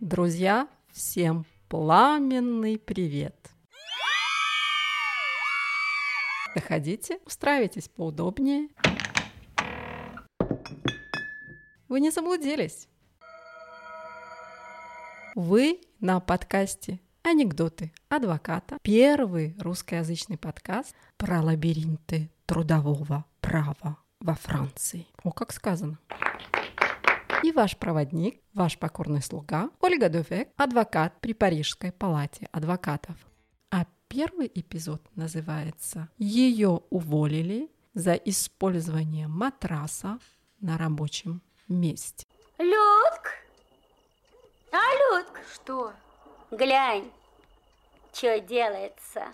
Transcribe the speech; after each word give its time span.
Друзья, 0.00 0.68
всем 0.92 1.44
пламенный 1.68 2.78
привет! 2.78 3.50
Заходите, 6.54 7.18
устраивайтесь 7.26 7.88
поудобнее. 7.88 8.68
Вы 11.88 11.98
не 11.98 12.12
заблудились. 12.12 12.86
Вы 15.34 15.80
на 15.98 16.20
подкасте 16.20 17.00
«Анекдоты 17.24 17.92
адвоката». 18.08 18.78
Первый 18.82 19.56
русскоязычный 19.58 20.38
подкаст 20.38 20.94
про 21.16 21.42
лабиринты 21.42 22.30
трудового 22.46 23.24
права 23.40 23.98
во 24.20 24.34
Франции. 24.36 25.08
О, 25.24 25.32
как 25.32 25.52
сказано. 25.52 25.98
И 27.42 27.52
ваш 27.52 27.76
проводник, 27.76 28.40
ваш 28.54 28.78
покорный 28.78 29.22
слуга 29.22 29.70
Ольга 29.80 30.08
Дувек, 30.08 30.48
адвокат 30.56 31.20
при 31.20 31.32
Парижской 31.34 31.92
палате 31.92 32.48
адвокатов. 32.52 33.16
А 33.70 33.86
первый 34.08 34.50
эпизод 34.54 35.02
называется 35.14 36.08
«Ее 36.18 36.82
уволили 36.90 37.70
за 37.94 38.14
использование 38.14 39.28
матраса 39.28 40.18
на 40.60 40.76
рабочем 40.78 41.42
месте». 41.68 42.26
Людк! 42.58 43.30
А, 44.72 45.16
Людк, 45.16 45.40
Что? 45.54 45.92
глянь, 46.50 47.10
что 48.12 48.40
делается. 48.40 49.26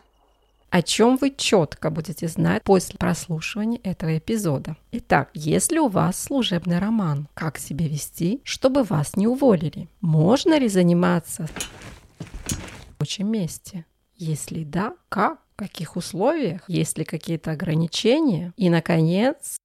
О 0.75 0.83
чем 0.83 1.19
вы 1.19 1.31
четко 1.31 1.89
будете 1.89 2.27
знать 2.27 2.65
после 2.65 2.99
прослушивания 2.99 3.79
этого 3.85 4.19
эпизода. 4.19 4.77
Итак, 4.91 5.31
если 5.33 5.79
у 5.79 5.87
вас 5.87 6.21
служебный 6.21 6.81
роман, 6.81 7.29
как 7.35 7.59
себя 7.59 7.87
вести, 7.87 8.41
чтобы 8.43 8.83
вас 8.83 9.15
не 9.15 9.29
уволили? 9.29 9.89
Можно 10.01 10.59
ли 10.59 10.67
заниматься 10.67 11.47
в 11.47 12.89
рабочем 12.91 13.31
месте? 13.31 13.87
Если 14.17 14.65
да, 14.65 14.95
как? 15.09 15.39
В 15.55 15.59
каких 15.59 15.95
условиях? 15.95 16.63
Есть 16.67 16.99
ли 16.99 17.05
какие-то 17.05 17.53
ограничения? 17.53 18.53
И, 18.57 18.69
наконец, 18.69 19.57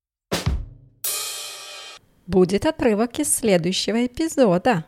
будет 2.28 2.68
отрывок 2.68 3.18
из 3.18 3.34
следующего 3.34 4.06
эпизода. 4.06 4.86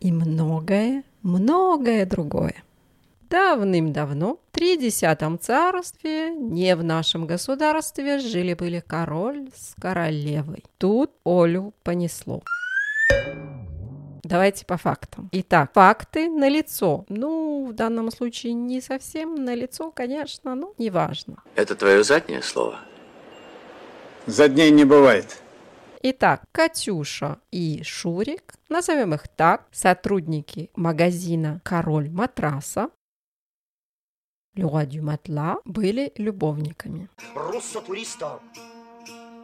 И 0.00 0.12
многое, 0.12 1.04
многое 1.22 2.04
другое. 2.04 2.62
Давным-давно, 3.32 4.38
в 4.50 4.54
тридесятом 4.54 5.38
царстве, 5.38 6.34
не 6.34 6.76
в 6.76 6.84
нашем 6.84 7.26
государстве, 7.26 8.18
жили-были 8.18 8.84
король 8.86 9.48
с 9.56 9.74
королевой. 9.80 10.64
Тут 10.76 11.12
Олю 11.24 11.72
понесло. 11.82 12.42
Давайте 14.22 14.66
по 14.66 14.76
фактам. 14.76 15.30
Итак, 15.32 15.70
факты 15.72 16.28
на 16.28 16.46
лицо. 16.50 17.06
Ну, 17.08 17.68
в 17.70 17.72
данном 17.72 18.10
случае 18.10 18.52
не 18.52 18.82
совсем 18.82 19.34
на 19.34 19.54
лицо, 19.54 19.90
конечно, 19.90 20.54
но 20.54 20.74
неважно. 20.76 21.42
Это 21.54 21.74
твое 21.74 22.04
заднее 22.04 22.42
слово? 22.42 22.80
За 24.26 24.46
дней 24.46 24.70
не 24.70 24.84
бывает. 24.84 25.38
Итак, 26.02 26.42
Катюша 26.52 27.38
и 27.50 27.82
Шурик, 27.82 28.56
назовем 28.68 29.14
их 29.14 29.26
так, 29.28 29.68
сотрудники 29.72 30.68
магазина 30.76 31.62
«Король 31.64 32.10
матраса», 32.10 32.90
Le 34.54 34.66
Roi 34.66 34.84
du 34.84 35.00
Matelas, 35.00 35.56
были 35.64 36.12
любовниками. 36.16 37.08
Руссо 37.34 37.80
туристо. 37.80 38.40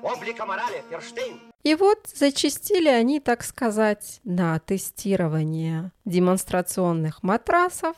Облика 0.03 0.45
морали, 0.45 0.83
Ферштейн. 0.91 1.41
И 1.63 1.75
вот 1.75 1.99
зачастили 2.15 2.89
они, 2.89 3.19
так 3.19 3.43
сказать, 3.43 4.21
на 4.25 4.59
тестирование 4.59 5.93
демонстрационных 6.05 7.23
матрасов 7.23 7.97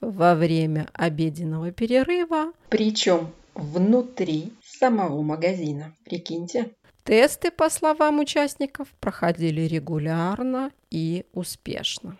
во 0.00 0.34
время 0.34 0.88
обеденного 0.92 1.70
перерыва, 1.70 2.52
причем 2.68 3.30
внутри 3.54 4.52
самого 4.64 5.22
магазина. 5.22 5.94
Прикиньте. 6.04 6.72
Тесты, 7.04 7.50
по 7.52 7.70
словам 7.70 8.18
участников, 8.18 8.88
проходили 8.98 9.62
регулярно 9.62 10.72
и 10.90 11.26
успешно. 11.32 12.18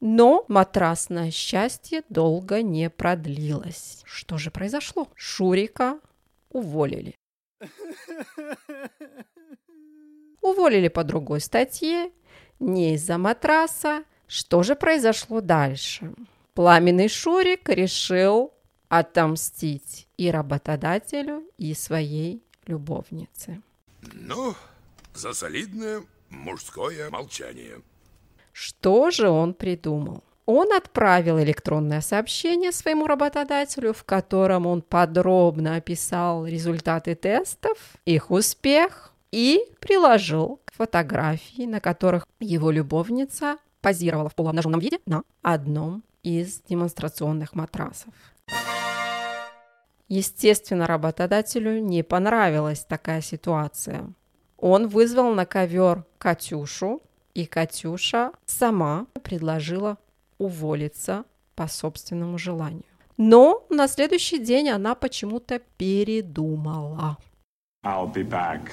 Но 0.00 0.46
матрасное 0.48 1.30
счастье 1.30 2.02
долго 2.08 2.62
не 2.62 2.88
продлилось. 2.88 4.02
Что 4.06 4.38
же 4.38 4.50
произошло? 4.50 5.08
Шурика 5.14 6.00
уволили. 6.48 7.14
Уволили 10.40 10.88
по 10.88 11.04
другой 11.04 11.40
статье, 11.40 12.10
не 12.58 12.94
из-за 12.94 13.18
матраса. 13.18 14.04
Что 14.26 14.62
же 14.62 14.74
произошло 14.74 15.42
дальше? 15.42 16.14
Пламенный 16.54 17.08
Шурик 17.08 17.68
решил 17.68 18.54
отомстить 18.88 20.08
и 20.16 20.30
работодателю, 20.30 21.44
и 21.58 21.74
своей 21.74 22.42
любовнице. 22.66 23.62
Ну, 24.12 24.54
за 25.14 25.34
солидное 25.34 26.02
мужское 26.30 27.10
молчание. 27.10 27.82
Что 28.62 29.10
же 29.10 29.30
он 29.30 29.54
придумал? 29.54 30.22
Он 30.44 30.74
отправил 30.74 31.40
электронное 31.40 32.02
сообщение 32.02 32.72
своему 32.72 33.06
работодателю, 33.06 33.94
в 33.94 34.04
котором 34.04 34.66
он 34.66 34.82
подробно 34.82 35.76
описал 35.76 36.44
результаты 36.44 37.14
тестов, 37.14 37.78
их 38.04 38.30
успех 38.30 39.14
и 39.32 39.64
приложил 39.80 40.60
фотографии, 40.74 41.62
на 41.62 41.80
которых 41.80 42.26
его 42.38 42.70
любовница 42.70 43.56
позировала 43.80 44.28
в 44.28 44.34
полуобнаженном 44.34 44.78
виде 44.78 44.98
на 45.06 45.22
одном 45.40 46.04
из 46.22 46.60
демонстрационных 46.60 47.54
матрасов. 47.54 48.12
Естественно, 50.08 50.86
работодателю 50.86 51.80
не 51.80 52.02
понравилась 52.02 52.84
такая 52.84 53.22
ситуация. 53.22 54.12
Он 54.58 54.86
вызвал 54.86 55.32
на 55.32 55.46
ковер 55.46 56.04
Катюшу, 56.18 57.00
и 57.40 57.46
Катюша 57.46 58.32
сама 58.44 59.06
предложила 59.22 59.96
уволиться 60.36 61.24
по 61.54 61.66
собственному 61.68 62.36
желанию. 62.36 62.84
Но 63.16 63.66
на 63.70 63.88
следующий 63.88 64.38
день 64.38 64.68
она 64.68 64.94
почему-то 64.94 65.58
передумала. 65.78 67.16
I'll 67.84 68.12
be 68.12 68.28
back. 68.28 68.70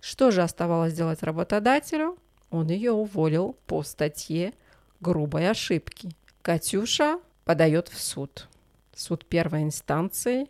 Что 0.00 0.30
же 0.30 0.42
оставалось 0.42 0.94
делать 0.94 1.22
работодателю? 1.22 2.18
Он 2.50 2.68
ее 2.68 2.92
уволил 2.92 3.56
по 3.66 3.82
статье 3.82 4.54
грубой 5.00 5.50
ошибки. 5.50 6.10
Катюша 6.40 7.20
подает 7.44 7.88
в 7.88 8.00
суд. 8.00 8.48
Суд 8.94 9.26
первой 9.26 9.62
инстанции 9.64 10.48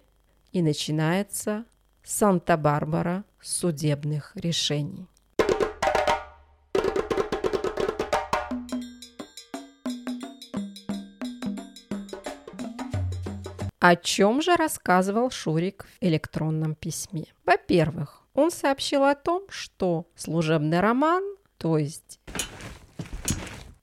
и 0.53 0.63
начинается 0.63 1.65
Санта-Барбара 2.05 3.25
судебных 3.41 4.33
решений. 4.37 5.07
О 13.83 13.97
чем 13.97 14.41
же 14.41 14.55
рассказывал 14.55 15.33
Шурик 15.33 15.87
в 15.87 16.05
электронном 16.05 16.77
письме? 16.77 17.25
Во-первых, 17.45 18.23
он 18.33 18.53
сообщил 18.53 19.03
о 19.03 19.17
том, 19.17 19.43
что 19.49 20.07
служебный 20.15 20.79
роман, 20.79 21.25
то 21.59 21.79
есть 21.79 22.21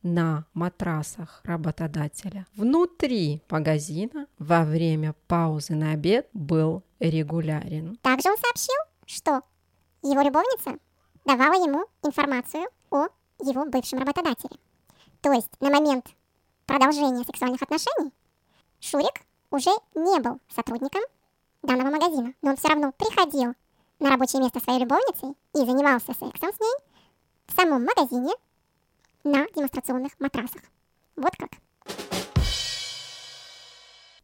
на 0.02 0.46
матрасах 0.54 1.42
работодателя 1.44 2.48
внутри 2.56 3.44
магазина 3.50 4.28
во 4.38 4.64
время 4.64 5.16
паузы 5.28 5.76
на 5.76 5.92
обед 5.92 6.30
был 6.32 6.82
регулярен. 7.02 7.98
Также 7.98 8.30
он 8.30 8.38
сообщил, 8.38 8.80
что 9.06 9.42
его 10.02 10.22
любовница 10.22 10.80
давала 11.26 11.62
ему 11.62 11.84
информацию 12.04 12.68
о 12.90 13.08
его 13.44 13.66
бывшем 13.66 14.00
работодателе. 14.00 14.62
То 15.20 15.34
есть 15.34 15.52
на 15.60 15.70
момент 15.70 16.06
продолжения 16.66 17.26
сексуальных 17.26 17.62
отношений 17.62 18.14
Шурик 18.80 19.26
уже 19.52 19.72
не 19.96 20.20
был 20.20 20.40
сотрудником 20.54 21.02
данного 21.64 21.90
магазина, 21.90 22.34
но 22.42 22.52
он 22.52 22.58
все 22.58 22.70
равно 22.70 22.92
приходил 22.92 23.54
на 24.00 24.10
рабочее 24.10 24.42
место 24.42 24.60
своей 24.60 24.80
любовницы 24.80 25.34
и 25.54 25.58
занимался 25.58 26.14
сексом 26.14 26.54
с 26.54 26.60
ней 26.60 26.76
в 27.48 27.56
самом 27.56 27.84
магазине 27.84 28.34
на 29.24 29.46
демонстрационных 29.56 30.14
матрасах. 30.20 30.62
Вот 31.16 31.36
как. 31.36 31.50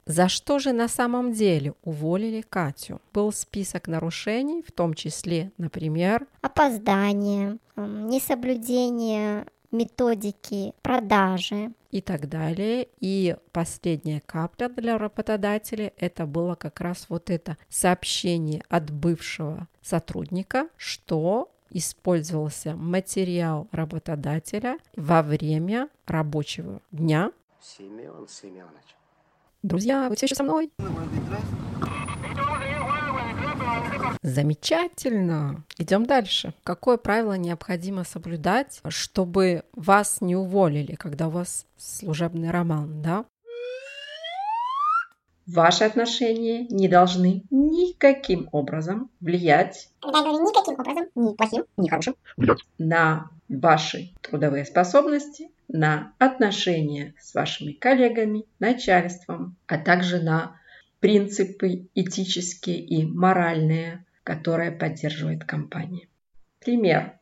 За 0.06 0.30
что 0.30 0.60
же 0.60 0.72
на 0.72 0.88
самом 0.88 1.33
деле 1.33 1.74
уволили 1.83 2.42
Катю? 2.42 3.01
Был 3.12 3.33
список 3.33 3.88
нарушений, 3.88 4.62
в 4.62 4.71
том 4.71 4.94
числе, 4.94 5.51
например, 5.57 6.28
опоздание, 6.42 7.57
несоблюдение 7.75 9.48
методики 9.71 10.74
продажи. 10.83 11.71
И 11.95 12.01
так 12.01 12.27
далее. 12.27 12.89
И 13.00 13.38
последняя 13.53 14.19
капля 14.19 14.68
для 14.68 14.97
работодателя 14.97 15.94
это 15.95 16.25
было 16.25 16.56
как 16.56 16.81
раз 16.81 17.06
вот 17.07 17.30
это 17.30 17.57
сообщение 17.69 18.63
от 18.68 18.92
бывшего 18.92 19.69
сотрудника, 19.81 20.68
что 20.75 21.53
использовался 21.69 22.75
материал 22.75 23.69
работодателя 23.71 24.77
во 24.97 25.24
время 25.24 25.88
рабочего 26.06 26.81
дня. 26.92 27.31
Семен 27.62 28.27
Семенович. 28.27 28.97
Друзья, 29.63 30.09
вы 30.09 30.18
все 30.18 30.25
еще 30.25 30.36
со 30.36 30.44
мной? 30.44 30.69
Замечательно. 34.22 35.63
Идем 35.78 36.06
дальше. 36.06 36.54
Какое 36.63 36.98
правило 36.98 37.34
необходимо 37.34 38.04
соблюдать, 38.04 38.81
чтобы 38.90 39.63
вас 39.74 40.22
не 40.22 40.36
уволили, 40.36 40.96
когда 40.96 41.28
у 41.28 41.31
вас 41.31 41.66
служебный 41.78 42.52
роман, 42.52 43.02
да? 43.02 43.25
Ваши 45.46 45.84
отношения 45.84 46.66
не 46.69 46.88
должны 46.88 47.44
никаким 47.52 48.50
образом 48.52 49.12
влиять 49.19 49.90
никаким 50.04 50.80
образом, 50.80 51.07
ни 51.13 51.36
плохим, 51.36 51.66
ни 51.78 51.88
хорошим, 51.88 52.16
на 52.80 53.30
ваши 53.48 54.12
трудовые 54.22 54.66
способности, 54.66 55.52
на 55.68 56.13
отношения 56.18 57.13
с 57.19 57.36
вашими 57.36 57.74
коллегами, 57.74 58.46
начальством, 58.60 59.56
а 59.68 59.78
также 59.78 60.19
на 60.22 60.60
принципы 61.00 61.88
этические 61.95 62.80
и 62.80 63.06
моральные, 63.06 64.06
которые 64.24 64.71
поддерживает 64.71 65.44
компания. 65.45 66.07
Пример. 66.59 67.19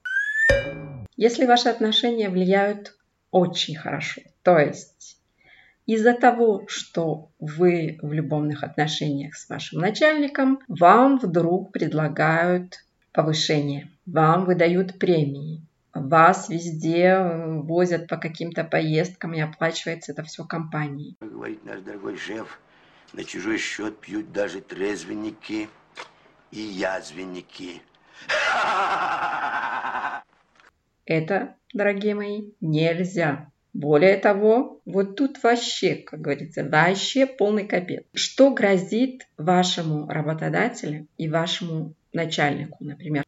Если 1.15 1.45
ваши 1.45 1.69
отношения 1.69 2.29
влияют 2.29 2.95
очень 3.31 3.75
хорошо, 3.75 4.21
то 4.41 4.57
есть 4.57 5.19
из-за 5.85 6.13
того, 6.13 6.63
что 6.67 7.29
вы 7.39 7.99
в 8.01 8.13
любовных 8.13 8.63
отношениях 8.63 9.35
с 9.35 9.49
вашим 9.49 9.81
начальником, 9.81 10.59
вам 10.67 11.19
вдруг 11.19 11.71
предлагают 11.71 12.85
повышение, 13.11 13.89
вам 14.05 14.45
выдают 14.45 14.97
премии, 14.97 15.61
вас 15.93 16.49
везде 16.49 17.19
возят 17.63 18.07
по 18.07 18.17
каким-то 18.17 18.63
поездкам 18.63 19.33
и 19.33 19.41
оплачивается 19.41 20.13
это 20.13 20.23
все 20.23 20.43
компанией. 20.45 21.17
Говорит 21.19 21.63
наш 21.65 21.81
дорогой 21.81 22.17
шеф, 22.17 22.59
на 23.13 23.24
чужой 23.24 23.57
счет 23.57 24.00
пьют 24.00 24.31
даже 24.31 24.60
трезвенники 24.62 25.69
и 26.51 26.60
язвенники. 26.60 27.81
Это, 31.06 31.56
дорогие 31.74 32.15
мои, 32.15 32.51
нельзя. 32.62 33.50
Более 33.74 34.18
того, 34.18 34.81
вот 34.86 35.15
тут 35.15 35.42
вообще, 35.42 35.95
как 35.95 36.21
говорится, 36.21 36.63
вообще 36.63 37.25
полный 37.25 37.65
капец. 37.65 38.04
Что 38.13 38.51
грозит 38.51 39.27
вашему 39.38 40.07
работодателю 40.07 41.07
и 41.18 41.27
вашему 41.27 41.95
начальнику, 42.13 42.77
например? 42.83 43.24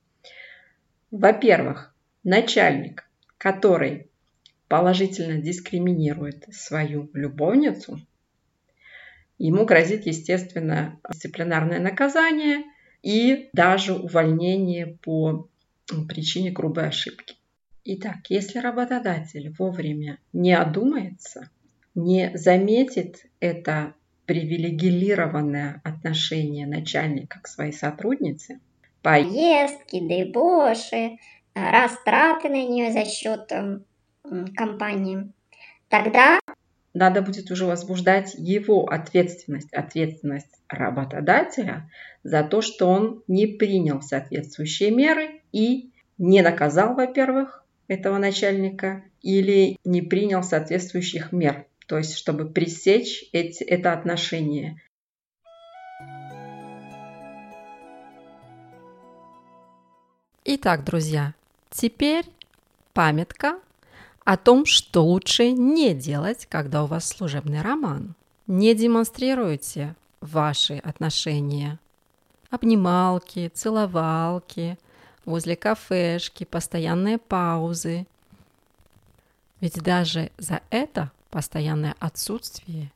Во-первых, 1.09 1.95
начальник, 2.23 3.09
который 3.37 4.07
положительно 4.67 5.41
дискриминирует 5.41 6.45
свою 6.51 7.09
любовницу, 7.13 7.99
ему 9.37 9.65
грозит, 9.65 10.05
естественно, 10.05 10.99
дисциплинарное 11.11 11.79
наказание 11.79 12.63
и 13.01 13.49
даже 13.53 13.93
увольнение 13.93 14.97
по 15.01 15.47
причине 16.07 16.51
грубой 16.51 16.87
ошибки. 16.87 17.35
Итак, 17.83 18.17
если 18.29 18.59
работодатель 18.59 19.53
вовремя 19.57 20.19
не 20.33 20.53
одумается, 20.53 21.49
не 21.93 22.31
заметит 22.35 23.25
это 23.39 23.93
привилегированное 24.25 25.81
отношение 25.83 26.65
начальника 26.65 27.39
к 27.41 27.47
своей 27.47 27.73
сотруднице, 27.73 28.59
Поездки, 29.05 29.99
дебоши, 29.99 31.19
растраты 31.53 32.49
на 32.49 32.65
нее 32.65 32.91
за 32.91 33.05
счет 33.05 33.51
м, 33.51 33.85
компании. 34.55 35.31
Тогда 35.89 36.39
надо 36.95 37.21
будет 37.21 37.51
уже 37.51 37.65
возбуждать 37.65 38.33
его 38.37 38.85
ответственность, 38.85 39.71
ответственность 39.73 40.49
работодателя 40.69 41.91
за 42.23 42.41
то, 42.41 42.61
что 42.61 42.87
он 42.87 43.21
не 43.27 43.47
принял 43.47 44.01
соответствующие 44.01 44.91
меры 44.91 45.41
и 45.51 45.91
не 46.17 46.41
наказал, 46.41 46.95
во-первых, 46.95 47.65
этого 47.89 48.17
начальника 48.17 49.03
или 49.21 49.77
не 49.83 50.01
принял 50.01 50.41
соответствующих 50.41 51.33
мер, 51.33 51.67
то 51.85 51.97
есть 51.97 52.15
чтобы 52.15 52.49
пресечь 52.49 53.25
эти, 53.33 53.63
это 53.63 53.91
отношение. 53.91 54.81
Итак, 60.45 60.85
друзья, 60.85 61.33
теперь 61.71 62.25
памятка 62.93 63.59
о 64.25 64.37
том, 64.37 64.65
что 64.65 65.05
лучше 65.05 65.51
не 65.51 65.93
делать, 65.93 66.47
когда 66.47 66.83
у 66.83 66.87
вас 66.87 67.07
служебный 67.07 67.61
роман. 67.61 68.15
Не 68.47 68.73
демонстрируйте 68.73 69.95
ваши 70.19 70.79
отношения. 70.79 71.79
Обнималки, 72.49 73.51
целовалки, 73.53 74.77
возле 75.25 75.55
кафешки, 75.55 76.43
постоянные 76.43 77.19
паузы. 77.19 78.07
Ведь 79.61 79.81
даже 79.81 80.31
за 80.37 80.61
это 80.71 81.11
постоянное 81.29 81.95
отсутствие 81.99 82.91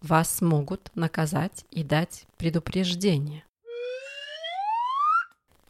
вас 0.00 0.40
могут 0.40 0.90
наказать 0.94 1.66
и 1.70 1.84
дать 1.84 2.26
предупреждение. 2.38 3.44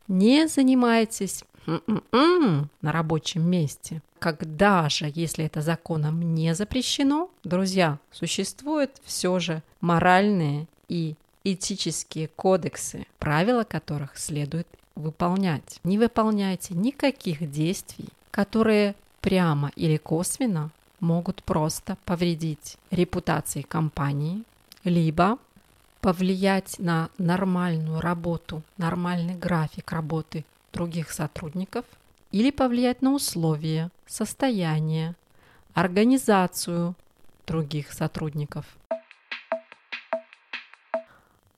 Не 0.06 0.46
занимайтесь 0.46 1.42
м-м-м 1.68 2.70
на 2.80 2.92
рабочем 2.92 3.48
месте. 3.48 4.02
Когда 4.18 4.88
же, 4.88 5.10
если 5.14 5.44
это 5.44 5.60
законом 5.60 6.34
не 6.34 6.54
запрещено, 6.54 7.30
друзья, 7.44 7.98
существуют 8.10 8.90
все 9.04 9.38
же 9.38 9.62
моральные 9.80 10.66
и 10.88 11.14
этические 11.44 12.28
кодексы, 12.28 13.06
правила 13.18 13.64
которых 13.64 14.18
следует 14.18 14.66
выполнять. 14.96 15.78
Не 15.84 15.98
выполняйте 15.98 16.74
никаких 16.74 17.50
действий, 17.50 18.08
которые 18.30 18.94
прямо 19.20 19.70
или 19.76 19.96
косвенно 19.96 20.70
могут 21.00 21.44
просто 21.44 21.96
повредить 22.04 22.76
репутации 22.90 23.62
компании, 23.62 24.42
либо 24.82 25.38
повлиять 26.00 26.78
на 26.78 27.10
нормальную 27.18 28.00
работу, 28.00 28.62
нормальный 28.76 29.34
график 29.34 29.92
работы 29.92 30.44
других 30.72 31.10
сотрудников 31.10 31.84
или 32.30 32.50
повлиять 32.50 33.02
на 33.02 33.12
условия, 33.12 33.90
состояние, 34.06 35.14
организацию 35.74 36.94
других 37.46 37.92
сотрудников. 37.92 38.66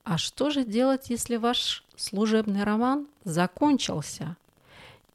А 0.04 0.18
что 0.18 0.50
же 0.50 0.64
делать, 0.64 1.10
если 1.10 1.36
ваш 1.36 1.84
служебный 1.96 2.64
роман 2.64 3.06
закончился 3.24 4.36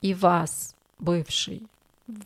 и 0.01 0.13
вас, 0.13 0.75
бывший 0.99 1.67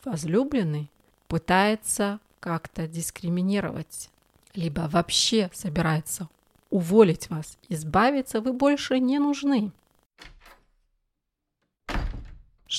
возлюбленный, 0.06 0.90
пытается 1.28 2.20
как-то 2.40 2.88
дискриминировать, 2.88 4.10
либо 4.54 4.82
вообще 4.82 5.50
собирается 5.54 6.30
уволить 6.70 7.30
вас, 7.30 7.58
избавиться 7.70 8.42
вы 8.42 8.54
больше 8.54 9.00
не 9.00 9.20
нужны. 9.20 9.72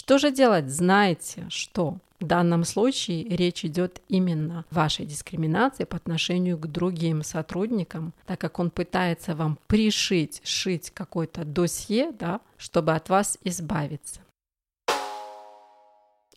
Что 0.00 0.16
же 0.16 0.30
делать? 0.30 0.70
Знаете, 0.70 1.44
что 1.50 1.98
в 2.20 2.24
данном 2.24 2.64
случае 2.64 3.22
речь 3.28 3.66
идет 3.66 4.00
именно 4.08 4.60
о 4.70 4.74
вашей 4.74 5.04
дискриминации 5.04 5.84
по 5.84 5.98
отношению 5.98 6.56
к 6.56 6.66
другим 6.68 7.22
сотрудникам, 7.22 8.14
так 8.24 8.40
как 8.40 8.58
он 8.58 8.70
пытается 8.70 9.34
вам 9.34 9.58
пришить, 9.66 10.40
шить 10.42 10.90
какое-то 10.90 11.44
досье, 11.44 12.12
да, 12.18 12.40
чтобы 12.56 12.94
от 12.94 13.10
вас 13.10 13.36
избавиться. 13.44 14.22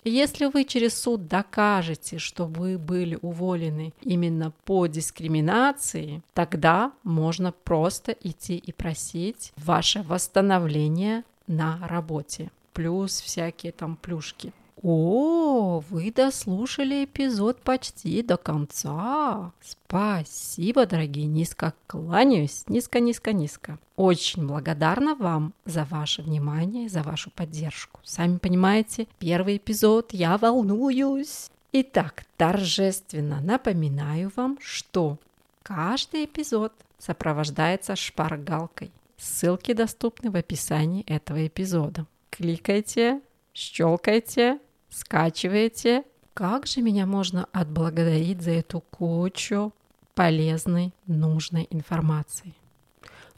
Если 0.04 0.48
вы 0.48 0.66
через 0.66 1.02
суд 1.02 1.30
докажете, 1.30 2.18
что 2.18 2.48
вы 2.48 2.78
были 2.78 3.18
уволены 3.22 3.94
именно 4.02 4.52
по 4.66 4.88
дискриминации, 4.88 6.22
тогда 6.34 6.92
можно 7.04 7.54
просто 7.54 8.12
идти 8.12 8.58
и 8.58 8.74
просить 8.74 9.54
ваше 9.56 10.04
восстановление 10.04 11.24
на 11.48 11.80
работе. 11.88 12.52
Плюс 12.74 13.22
всякие 13.22 13.72
там 13.72 13.96
плюшки. 13.96 14.52
О, 14.82 15.82
вы 15.90 16.12
дослушали 16.12 17.06
эпизод 17.06 17.62
почти 17.62 18.22
до 18.22 18.36
конца. 18.36 19.54
Спасибо, 19.62 20.86
дорогие, 20.86 21.26
низко 21.26 21.74
кланяюсь, 21.88 22.66
низко-низко-низко. 22.68 23.80
Очень 23.96 24.46
благодарна 24.46 25.16
вам 25.16 25.54
за 25.64 25.86
ваше 25.86 26.22
внимание, 26.22 26.90
за 26.90 27.02
вашу 27.02 27.32
поддержку. 27.32 28.02
Сами 28.04 28.40
понимаете, 28.40 29.08
первый 29.20 29.56
эпизод, 29.56 30.12
я 30.12 30.38
волнуюсь. 30.38 31.50
Итак, 31.72 32.26
торжественно 32.36 33.40
напоминаю 33.40 34.34
вам, 34.36 34.58
что 34.62 35.18
каждый 35.64 36.26
эпизод 36.26 36.74
сопровождается 37.00 37.96
шпаргалкой. 37.96 38.92
Ссылки 39.16 39.72
доступны 39.72 40.30
в 40.30 40.36
описании 40.36 41.06
этого 41.06 41.48
эпизода. 41.48 42.06
Кликайте, 42.38 43.22
щелкайте, 43.54 44.60
скачивайте. 44.90 46.04
Как 46.34 46.66
же 46.66 46.82
меня 46.82 47.06
можно 47.06 47.48
отблагодарить 47.52 48.42
за 48.42 48.52
эту 48.52 48.80
кучу 48.80 49.72
полезной, 50.16 50.94
нужной 51.06 51.68
информации? 51.70 52.56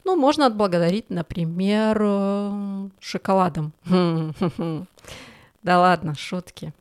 Ну, 0.04 0.16
можно 0.16 0.46
отблагодарить, 0.46 1.10
например, 1.10 1.98
э, 2.00 2.88
шоколадом. 3.00 3.72
Да 5.62 5.80
ладно, 5.80 6.14
шутки. 6.14 6.72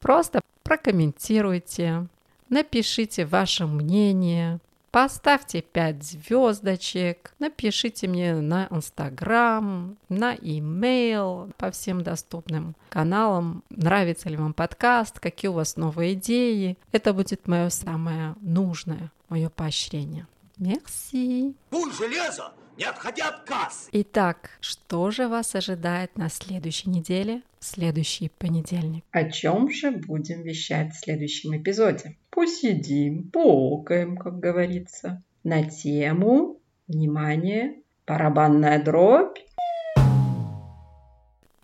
Просто 0.00 0.42
прокомментируйте, 0.64 2.06
напишите 2.50 3.24
ваше 3.24 3.66
мнение, 3.66 4.60
Поставьте 4.94 5.60
5 5.60 6.04
звездочек, 6.04 7.34
напишите 7.40 8.06
мне 8.06 8.36
на 8.36 8.68
Инстаграм, 8.70 9.96
на 10.08 10.36
имейл, 10.36 11.50
по 11.56 11.72
всем 11.72 12.04
доступным 12.04 12.76
каналам, 12.90 13.64
нравится 13.70 14.28
ли 14.28 14.36
вам 14.36 14.54
подкаст, 14.54 15.18
какие 15.18 15.48
у 15.48 15.54
вас 15.54 15.74
новые 15.76 16.12
идеи. 16.12 16.78
Это 16.92 17.12
будет 17.12 17.48
мое 17.48 17.70
самое 17.70 18.36
нужное, 18.40 19.10
мое 19.28 19.50
поощрение. 19.50 20.28
Мерси. 20.58 21.54
Пуль 21.70 21.92
железо, 21.92 22.52
не 22.76 22.84
отходя 22.84 23.28
от 23.28 23.44
кассы. 23.44 23.88
Итак, 23.92 24.50
что 24.60 25.10
же 25.10 25.28
вас 25.28 25.54
ожидает 25.54 26.16
на 26.16 26.28
следующей 26.28 26.90
неделе, 26.90 27.42
в 27.58 27.64
следующий 27.64 28.28
понедельник? 28.28 29.04
О 29.10 29.30
чем 29.30 29.70
же 29.70 29.90
будем 29.90 30.42
вещать 30.42 30.94
в 30.94 31.00
следующем 31.00 31.56
эпизоде? 31.56 32.16
Посидим, 32.30 33.30
поокаем, 33.30 34.16
как 34.16 34.38
говорится, 34.38 35.22
на 35.42 35.64
тему, 35.64 36.60
внимание, 36.86 37.80
барабанная 38.06 38.82
дробь. 38.82 39.38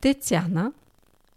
Татьяна, 0.01 0.73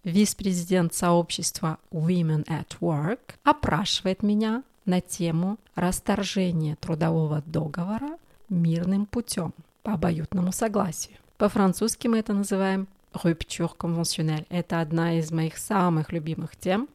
вице-президент 0.04 0.94
сообщества 0.94 1.78
Women 1.92 2.46
at 2.48 2.78
Work, 2.80 3.36
опрашивает 3.44 4.24
меня 4.24 4.64
на 4.86 5.02
тему 5.02 5.58
расторжения 5.76 6.76
трудового 6.76 7.42
договора 7.46 8.18
мирным 8.50 9.06
путем 9.06 9.54
по 9.82 9.94
обоюдному 9.94 10.52
согласию. 10.52 11.18
По-французски 11.38 12.08
мы 12.08 12.20
это 12.20 12.34
называем 12.34 12.88
rupture 13.14 13.72
conventionnelle. 13.78 14.46
Это 14.50 14.82
одна 14.82 15.18
из 15.18 15.32
моих 15.32 15.58
самых 15.58 16.12
любимых 16.12 16.56
тем. 16.56 16.88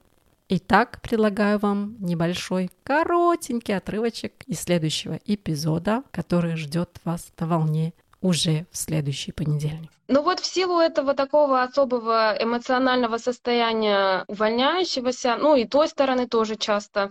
Итак, 0.49 1.01
предлагаю 1.03 1.59
вам 1.59 1.97
небольшой, 2.01 2.71
коротенький 2.83 3.77
отрывочек 3.77 4.33
из 4.47 4.61
следующего 4.61 5.21
эпизода, 5.27 6.05
который 6.11 6.57
ждет 6.57 7.01
вас 7.05 7.31
на 7.39 7.47
волне 7.47 7.93
уже 8.21 8.67
в 8.71 8.77
следующий 8.77 9.33
понедельник. 9.33 9.91
Ну 10.09 10.23
вот 10.23 10.41
в 10.41 10.47
силу 10.47 10.81
этого 10.81 11.15
такого 11.15 11.63
особого 11.63 12.35
эмоционального 12.41 13.19
состояния 13.19 14.25
увольняющегося, 14.27 15.37
ну 15.37 15.55
и 15.55 15.67
той 15.67 15.87
стороны 15.89 16.27
тоже 16.27 16.57
часто, 16.57 17.11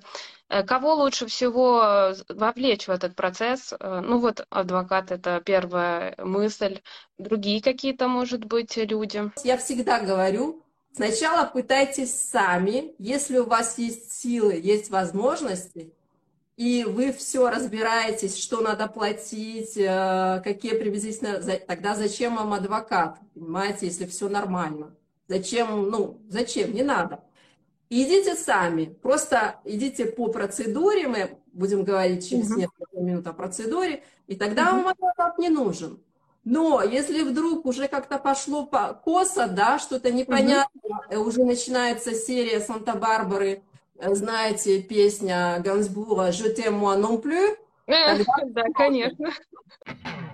э, 0.49 0.63
кого 0.63 0.95
лучше 0.95 1.27
всего 1.27 2.13
вовлечь 2.27 2.87
в 2.87 2.91
этот 2.91 3.15
процесс? 3.15 3.71
Э, 3.79 4.01
ну 4.03 4.17
вот 4.17 4.45
адвокат 4.49 5.11
это 5.11 5.41
первая 5.45 6.15
мысль, 6.17 6.79
другие 7.19 7.61
какие-то, 7.61 8.07
может 8.07 8.45
быть, 8.45 8.75
люди. 8.77 9.31
Я 9.43 9.57
всегда 9.57 9.99
говорю, 9.99 10.63
сначала 10.93 11.45
пытайтесь 11.45 12.19
сами, 12.19 12.95
если 12.97 13.37
у 13.37 13.45
вас 13.45 13.77
есть 13.77 14.11
силы, 14.11 14.53
есть 14.55 14.89
возможности, 14.89 15.93
и 16.57 16.83
вы 16.83 17.13
все 17.13 17.49
разбираетесь, 17.51 18.35
что 18.35 18.61
надо 18.61 18.87
платить, 18.87 19.77
э, 19.77 20.41
какие 20.43 20.73
приблизительно... 20.73 21.39
Тогда 21.67 21.95
зачем 21.95 22.35
вам 22.35 22.53
адвокат, 22.53 23.19
понимаете, 23.35 23.85
если 23.85 24.07
все 24.07 24.27
нормально? 24.27 24.95
Зачем, 25.27 25.89
ну, 25.89 26.19
зачем, 26.27 26.73
не 26.73 26.81
надо. 26.81 27.23
Идите 27.89 28.35
сами, 28.35 28.85
просто 28.85 29.59
идите 29.65 30.05
по 30.05 30.29
процедуре, 30.29 31.07
мы 31.07 31.37
будем 31.53 31.83
говорить 31.83 32.27
через 32.27 32.49
угу. 32.49 32.59
несколько 32.59 32.97
минут 32.97 33.27
о 33.27 33.33
процедуре, 33.33 34.03
и 34.25 34.35
тогда 34.35 34.69
угу. 34.69 34.77
вам 34.77 34.87
адвокат 34.87 35.37
не 35.37 35.49
нужен. 35.49 35.99
Но 36.43 36.81
если 36.81 37.21
вдруг 37.21 37.65
уже 37.65 37.87
как-то 37.87 38.17
пошло 38.17 38.65
по 38.65 38.93
косо, 38.93 39.47
да, 39.47 39.77
что-то 39.77 40.11
непонятно, 40.11 40.81
угу. 41.11 41.21
уже 41.21 41.43
начинается 41.43 42.15
серия 42.15 42.61
Санта-Барбары, 42.61 43.61
знаете, 44.00 44.82
песня 44.82 45.60
Гансбура 45.60 46.32
«Je 46.32 46.50
t'aime 46.50 46.77
moi 46.77 46.98
non 46.98 47.20
plus», 47.20 47.58
Тогда... 47.88 48.24
Да, 48.48 48.63
конечно. 48.75 49.30